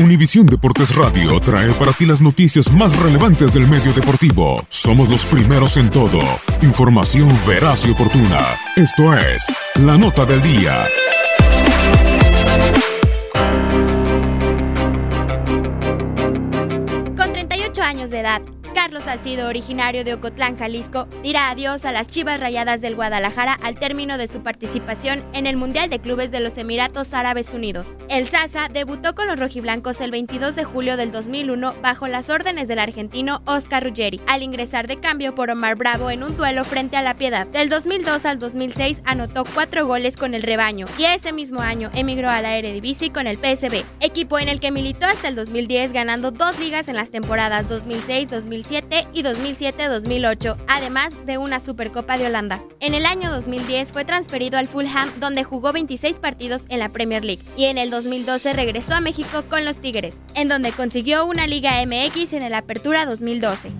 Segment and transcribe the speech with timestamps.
[0.00, 4.64] Univisión Deportes Radio trae para ti las noticias más relevantes del medio deportivo.
[4.70, 6.20] Somos los primeros en todo.
[6.62, 8.40] Información veraz y oportuna.
[8.76, 10.86] Esto es La Nota del Día.
[17.14, 18.40] Con 38 años de edad,
[18.74, 23.74] Carlos Salcido, originario de Ocotlán, Jalisco, dirá adiós a las Chivas Rayadas del Guadalajara al
[23.74, 27.96] término de su participación en el Mundial de Clubes de los Emiratos Árabes Unidos.
[28.08, 32.68] El Sasa debutó con los rojiblancos el 22 de julio del 2001 bajo las órdenes
[32.68, 36.96] del argentino Oscar Ruggeri, al ingresar de cambio por Omar Bravo en un duelo frente
[36.96, 37.46] a La Piedad.
[37.48, 42.28] Del 2002 al 2006 anotó cuatro goles con el rebaño y ese mismo año emigró
[42.28, 46.30] a la Eredivisie con el PSB, equipo en el que militó hasta el 2010 ganando
[46.30, 48.59] dos ligas en las temporadas 2006-2007
[49.12, 52.62] y 2007-2008, además de una Supercopa de Holanda.
[52.80, 57.24] En el año 2010 fue transferido al Fulham, donde jugó 26 partidos en la Premier
[57.24, 61.46] League, y en el 2012 regresó a México con los Tigres, en donde consiguió una
[61.46, 63.72] Liga MX en el Apertura 2012.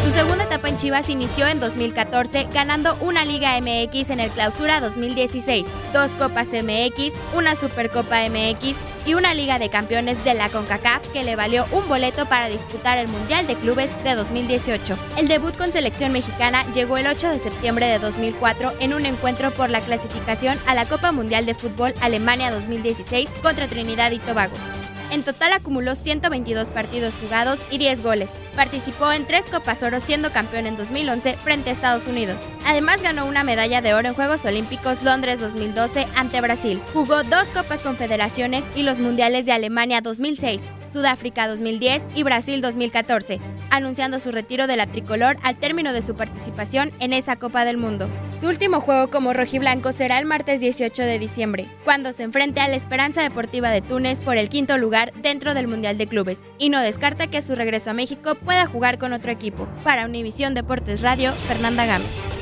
[0.00, 4.80] Su segunda etapa en Chivas inició en 2014, ganando una Liga MX en el Clausura
[4.80, 8.76] 2016, dos Copas MX, una Supercopa MX
[9.06, 12.98] y una Liga de Campeones de la CONCACAF que le valió un boleto para disputar
[12.98, 14.96] el Mundial de Clubes de 2018.
[15.16, 19.50] El debut con selección mexicana llegó el 8 de septiembre de 2004 en un encuentro
[19.50, 24.56] por la clasificación a la Copa Mundial de Fútbol Alemania 2016 contra Trinidad y Tobago.
[25.12, 28.32] En total acumuló 122 partidos jugados y 10 goles.
[28.56, 32.38] Participó en tres Copas Oro siendo campeón en 2011 frente a Estados Unidos.
[32.64, 36.80] Además ganó una medalla de oro en Juegos Olímpicos Londres 2012 ante Brasil.
[36.94, 40.62] Jugó dos Copas Confederaciones y los Mundiales de Alemania 2006.
[40.92, 46.14] Sudáfrica 2010 y Brasil 2014, anunciando su retiro de la tricolor al término de su
[46.14, 48.10] participación en esa Copa del Mundo.
[48.38, 52.68] Su último juego como rojiblanco será el martes 18 de diciembre, cuando se enfrente a
[52.68, 56.68] la Esperanza Deportiva de Túnez por el quinto lugar dentro del Mundial de Clubes, y
[56.68, 59.66] no descarta que a su regreso a México pueda jugar con otro equipo.
[59.84, 62.41] Para Univisión Deportes Radio, Fernanda Gámez.